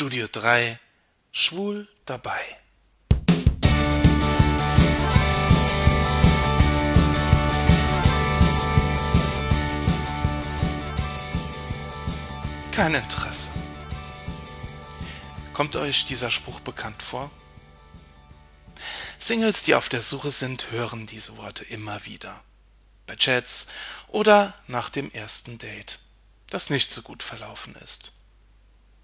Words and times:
Studio 0.00 0.28
3 0.30 0.78
Schwul 1.32 1.88
dabei. 2.04 2.40
Kein 12.70 12.94
Interesse. 12.94 13.50
Kommt 15.52 15.74
euch 15.74 16.06
dieser 16.06 16.30
Spruch 16.30 16.60
bekannt 16.60 17.02
vor? 17.02 17.32
Singles, 19.18 19.64
die 19.64 19.74
auf 19.74 19.88
der 19.88 20.00
Suche 20.00 20.30
sind, 20.30 20.70
hören 20.70 21.08
diese 21.08 21.38
Worte 21.38 21.64
immer 21.64 22.04
wieder. 22.04 22.44
Bei 23.08 23.16
Chats 23.16 23.66
oder 24.06 24.54
nach 24.68 24.90
dem 24.90 25.10
ersten 25.10 25.58
Date, 25.58 25.98
das 26.50 26.70
nicht 26.70 26.92
so 26.92 27.02
gut 27.02 27.24
verlaufen 27.24 27.74
ist. 27.82 28.12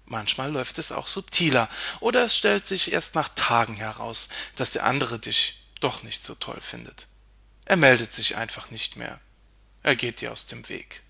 Manchmal 0.07 0.53
läuft 0.53 0.79
es 0.79 0.93
auch 0.93 1.07
subtiler 1.07 1.69
oder 2.01 2.25
es 2.25 2.37
stellt 2.37 2.67
sich 2.67 2.93
erst 2.93 3.15
nach 3.15 3.31
Tagen 3.31 3.77
heraus, 3.77 4.29
dass 4.57 4.73
der 4.73 4.85
andere 4.85 5.19
dich 5.19 5.65
doch 5.81 6.03
nicht 6.03 6.27
so 6.27 6.35
toll 6.35 6.61
findet. 6.61 7.09
Er 7.65 7.77
meldet 7.77 8.13
sich 8.13 8.37
einfach 8.37 8.71
nicht 8.71 8.97
mehr. 8.97 9.21
Er 9.83 9.97
geht 9.97 10.21
dir 10.21 10.33
aus 10.33 10.47
dem 10.47 10.69
Weg. 10.69 11.03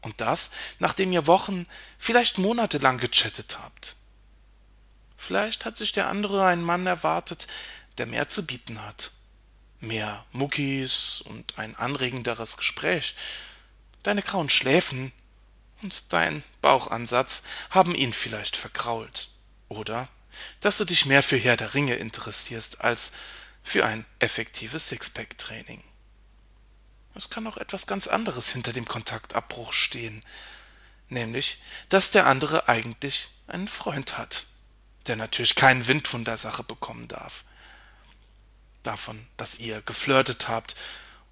Und 0.00 0.20
das, 0.20 0.50
nachdem 0.78 1.12
ihr 1.12 1.26
Wochen, 1.26 1.66
vielleicht 1.98 2.38
Monate 2.38 2.78
lang 2.78 2.98
gechattet 2.98 3.58
habt. 3.58 3.96
Vielleicht 5.16 5.64
hat 5.64 5.76
sich 5.76 5.92
der 5.92 6.08
andere 6.08 6.46
einen 6.46 6.62
Mann 6.62 6.86
erwartet, 6.86 7.48
der 7.98 8.06
mehr 8.06 8.28
zu 8.28 8.46
bieten 8.46 8.82
hat. 8.84 9.10
Mehr 9.80 10.24
Muckis 10.32 11.20
und 11.20 11.58
ein 11.58 11.76
anregenderes 11.76 12.56
Gespräch. 12.56 13.16
Deine 14.02 14.22
grauen 14.22 14.48
Schläfen 14.48 15.12
und 15.82 16.12
dein 16.12 16.42
Bauchansatz 16.60 17.42
haben 17.70 17.94
ihn 17.94 18.12
vielleicht 18.12 18.56
verkrault. 18.56 19.30
Oder 19.68 20.08
dass 20.60 20.78
du 20.78 20.84
dich 20.84 21.06
mehr 21.06 21.22
für 21.22 21.36
Herr 21.36 21.56
der 21.56 21.74
Ringe 21.74 21.94
interessierst 21.96 22.80
als 22.82 23.12
für 23.62 23.84
ein 23.84 24.06
effektives 24.18 24.88
Sixpack-Training. 24.88 25.82
Es 27.14 27.30
kann 27.30 27.46
auch 27.46 27.56
etwas 27.56 27.86
ganz 27.86 28.06
anderes 28.06 28.52
hinter 28.52 28.72
dem 28.72 28.86
Kontaktabbruch 28.86 29.72
stehen, 29.72 30.24
nämlich, 31.08 31.60
dass 31.88 32.10
der 32.12 32.26
andere 32.26 32.68
eigentlich 32.68 33.28
einen 33.46 33.68
Freund 33.68 34.16
hat, 34.16 34.46
der 35.06 35.16
natürlich 35.16 35.54
keinen 35.54 35.86
Wind 35.88 36.06
von 36.06 36.24
der 36.24 36.36
Sache 36.36 36.62
bekommen 36.62 37.08
darf. 37.08 37.44
Davon, 38.82 39.26
dass 39.36 39.58
ihr 39.58 39.82
geflirtet 39.82 40.48
habt 40.48 40.76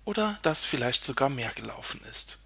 oder 0.05 0.38
dass 0.42 0.64
vielleicht 0.64 1.05
sogar 1.05 1.28
mehr 1.28 1.53
gelaufen 1.53 2.00
ist. 2.10 2.41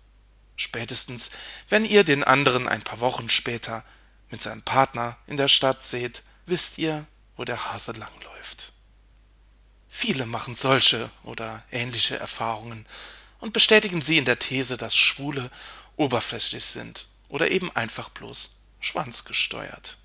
Spätestens, 0.60 1.30
wenn 1.70 1.86
ihr 1.86 2.04
den 2.04 2.22
anderen 2.22 2.68
ein 2.68 2.82
paar 2.82 3.00
Wochen 3.00 3.30
später 3.30 3.82
mit 4.28 4.42
seinem 4.42 4.60
Partner 4.60 5.16
in 5.26 5.38
der 5.38 5.48
Stadt 5.48 5.82
seht, 5.82 6.22
wisst 6.44 6.76
ihr, 6.76 7.06
wo 7.38 7.46
der 7.46 7.72
Hase 7.72 7.92
langläuft. 7.92 8.74
Viele 9.88 10.26
machen 10.26 10.54
solche 10.54 11.10
oder 11.22 11.64
ähnliche 11.70 12.18
Erfahrungen 12.18 12.84
und 13.38 13.54
bestätigen 13.54 14.02
sie 14.02 14.18
in 14.18 14.26
der 14.26 14.38
These, 14.38 14.76
dass 14.76 14.94
Schwule 14.94 15.50
oberflächlich 15.96 16.66
sind 16.66 17.08
oder 17.30 17.50
eben 17.50 17.74
einfach 17.74 18.10
bloß 18.10 18.58
schwanzgesteuert. 18.80 19.96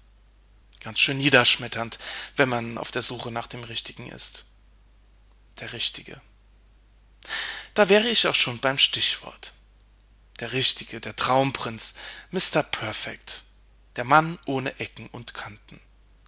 Ganz 0.79 1.01
schön 1.01 1.17
niederschmetternd, 1.17 1.99
wenn 2.37 2.47
man 2.47 2.77
auf 2.77 2.91
der 2.91 3.01
Suche 3.01 3.29
nach 3.29 3.47
dem 3.47 3.65
Richtigen 3.65 4.09
ist. 4.09 4.45
Der 5.59 5.73
Richtige. 5.73 6.21
Da 7.73 7.89
wäre 7.89 8.07
ich 8.07 8.25
auch 8.25 8.35
schon 8.35 8.59
beim 8.59 8.77
Stichwort 8.77 9.51
der 10.39 10.51
Richtige, 10.51 10.99
der 10.99 11.15
Traumprinz, 11.15 11.93
Mr. 12.31 12.63
Perfect, 12.63 13.43
der 13.95 14.03
Mann 14.03 14.37
ohne 14.45 14.79
Ecken 14.79 15.07
und 15.07 15.33
Kanten, 15.33 15.79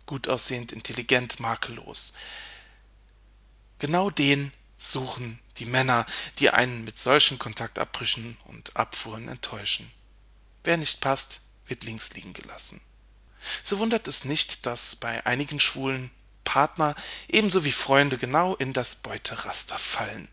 gut 0.05 0.27
aussehend, 0.27 0.71
intelligent, 0.71 1.39
makellos. 1.39 2.13
Genau 3.79 4.09
den 4.09 4.53
suchen 4.77 5.39
die 5.57 5.65
Männer, 5.65 6.05
die 6.39 6.49
einen 6.51 6.83
mit 6.83 6.99
solchen 6.99 7.39
Kontaktabbrüchen 7.39 8.37
und 8.45 8.75
Abfuhren 8.75 9.27
enttäuschen. 9.27 9.91
Wer 10.63 10.77
nicht 10.77 11.01
passt, 11.01 11.41
wird 11.65 11.83
links 11.83 12.13
liegen 12.13 12.33
gelassen. 12.33 12.81
So 13.63 13.79
wundert 13.79 14.07
es 14.07 14.25
nicht, 14.25 14.65
dass 14.65 14.95
bei 14.95 15.25
einigen 15.25 15.59
Schwulen 15.59 16.11
Partner 16.43 16.95
ebenso 17.27 17.63
wie 17.63 17.71
Freunde 17.71 18.17
genau 18.17 18.55
in 18.55 18.73
das 18.73 18.95
Beuteraster 18.95 19.77
fallen. 19.77 20.29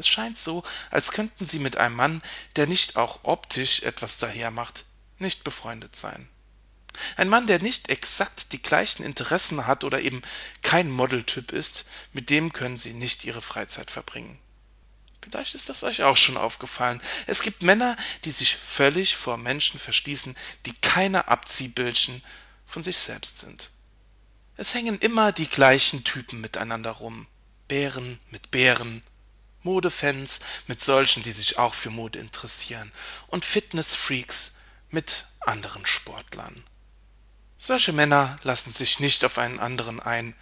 Es 0.00 0.08
scheint 0.08 0.38
so, 0.38 0.62
als 0.90 1.10
könnten 1.12 1.44
sie 1.44 1.58
mit 1.58 1.76
einem 1.76 1.94
Mann, 1.94 2.22
der 2.56 2.66
nicht 2.66 2.96
auch 2.96 3.20
optisch 3.22 3.82
etwas 3.82 4.16
dahermacht, 4.16 4.86
nicht 5.18 5.44
befreundet 5.44 5.94
sein. 5.94 6.26
Ein 7.18 7.28
Mann, 7.28 7.46
der 7.46 7.60
nicht 7.60 7.90
exakt 7.90 8.54
die 8.54 8.62
gleichen 8.62 9.02
Interessen 9.02 9.66
hat 9.66 9.84
oder 9.84 10.00
eben 10.00 10.22
kein 10.62 10.90
Modeltyp 10.90 11.52
ist, 11.52 11.84
mit 12.14 12.30
dem 12.30 12.54
können 12.54 12.78
sie 12.78 12.94
nicht 12.94 13.26
ihre 13.26 13.42
Freizeit 13.42 13.90
verbringen. 13.90 14.38
Vielleicht 15.22 15.54
ist 15.54 15.68
das 15.68 15.84
euch 15.84 16.02
auch 16.02 16.16
schon 16.16 16.38
aufgefallen. 16.38 17.02
Es 17.26 17.42
gibt 17.42 17.62
Männer, 17.62 17.94
die 18.24 18.30
sich 18.30 18.56
völlig 18.56 19.16
vor 19.16 19.36
Menschen 19.36 19.78
verschließen, 19.78 20.34
die 20.64 20.72
keine 20.80 21.28
Abziehbildchen 21.28 22.24
von 22.64 22.82
sich 22.82 22.96
selbst 22.96 23.38
sind. 23.38 23.68
Es 24.56 24.72
hängen 24.72 24.98
immer 24.98 25.32
die 25.32 25.46
gleichen 25.48 26.04
Typen 26.04 26.40
miteinander 26.40 26.92
rum. 26.92 27.26
Bären 27.68 28.18
mit 28.30 28.50
Bären, 28.50 29.02
Modefans 29.62 30.40
mit 30.66 30.80
solchen, 30.80 31.22
die 31.22 31.32
sich 31.32 31.58
auch 31.58 31.74
für 31.74 31.90
Mode 31.90 32.18
interessieren, 32.18 32.92
und 33.28 33.44
Fitnessfreaks 33.44 34.58
mit 34.90 35.26
anderen 35.40 35.86
Sportlern. 35.86 36.64
Solche 37.58 37.92
Männer 37.92 38.36
lassen 38.42 38.70
sich 38.70 39.00
nicht 39.00 39.24
auf 39.24 39.38
einen 39.38 39.60
anderen 39.60 40.00
ein, 40.00 40.34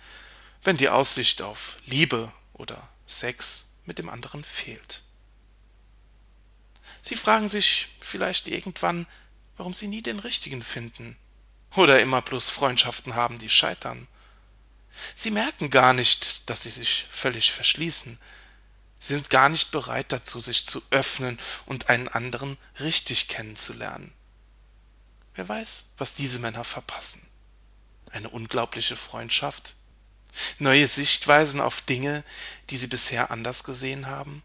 wenn 0.62 0.77
die 0.77 0.89
Aussicht 0.89 1.43
auf 1.43 1.79
Liebe 1.84 2.33
oder 2.53 2.89
Sex 3.06 3.79
mit 3.84 3.99
dem 3.99 4.09
anderen 4.09 4.45
fehlt. 4.45 5.03
Sie 7.03 7.17
fragen 7.17 7.49
sich 7.49 7.89
vielleicht 8.00 8.49
irgendwann, 8.49 9.06
warum 9.56 9.75
sie 9.75 9.89
nie 9.89 10.03
den 10.03 10.19
richtigen 10.19 10.62
finden 10.62 11.17
oder 11.75 12.00
immer 12.00 12.23
bloß 12.23 12.49
Freundschaften 12.50 13.15
haben, 13.15 13.39
die 13.39 13.49
scheitern. 13.49 14.06
Sie 15.15 15.31
merken 15.31 15.71
gar 15.71 15.93
nicht, 15.93 16.49
dass 16.49 16.62
sie 16.62 16.71
sich 16.71 17.06
völlig 17.11 17.53
verschließen, 17.53 18.19
sind 18.99 19.31
gar 19.31 19.49
nicht 19.49 19.71
bereit 19.71 20.13
dazu, 20.13 20.41
sich 20.41 20.67
zu 20.67 20.83
öffnen 20.91 21.39
und 21.67 21.89
einen 21.89 22.09
anderen 22.09 22.59
richtig 22.81 23.29
kennenzulernen. 23.29 24.13
Wer 25.35 25.49
weiß, 25.49 25.93
was 25.99 26.15
diese 26.15 26.41
Männer 26.41 26.65
verpassen. 26.65 27.25
Eine 28.11 28.29
unglaubliche 28.29 28.97
Freundschaft? 28.97 29.77
Neue 30.59 30.89
Sichtweisen 30.89 31.61
auf 31.61 31.81
Dinge, 31.81 32.25
die 32.71 32.77
sie 32.77 32.89
bisher 32.89 33.31
anders 33.31 33.63
gesehen 33.65 34.07
haben? 34.07 34.43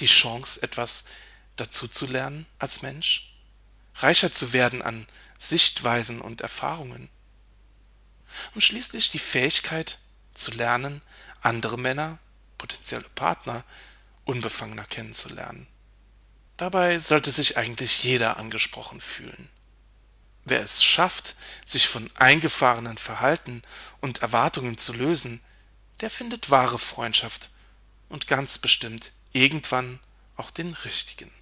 Die 0.00 0.06
Chance, 0.06 0.62
etwas 0.62 1.06
dazu 1.56 1.88
zu 1.88 2.06
lernen 2.06 2.46
als 2.58 2.82
Mensch? 2.82 3.34
Reicher 3.94 4.32
zu 4.32 4.52
werden 4.52 4.82
an 4.82 5.06
Sichtweisen 5.38 6.20
und 6.20 6.40
Erfahrungen? 6.40 7.08
Und 8.54 8.62
schließlich 8.62 9.10
die 9.10 9.18
Fähigkeit 9.18 9.98
zu 10.34 10.50
lernen, 10.52 11.02
andere 11.40 11.78
Männer 11.78 12.18
potenzielle 12.60 13.08
Partner 13.14 13.64
unbefangener 14.26 14.84
kennenzulernen. 14.84 15.66
Dabei 16.58 16.98
sollte 16.98 17.30
sich 17.30 17.56
eigentlich 17.56 18.04
jeder 18.04 18.36
angesprochen 18.36 19.00
fühlen. 19.00 19.48
Wer 20.44 20.60
es 20.60 20.84
schafft, 20.84 21.36
sich 21.64 21.88
von 21.88 22.10
eingefahrenen 22.16 22.98
Verhalten 22.98 23.62
und 24.02 24.20
Erwartungen 24.20 24.76
zu 24.76 24.92
lösen, 24.92 25.40
der 26.02 26.10
findet 26.10 26.50
wahre 26.50 26.78
Freundschaft 26.78 27.48
und 28.10 28.26
ganz 28.26 28.58
bestimmt 28.58 29.12
irgendwann 29.32 29.98
auch 30.36 30.50
den 30.50 30.74
richtigen. 30.74 31.32